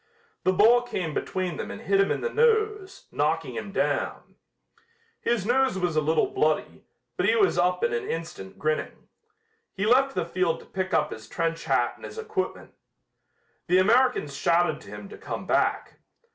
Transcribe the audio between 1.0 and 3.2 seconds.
between them and hit him in the nose,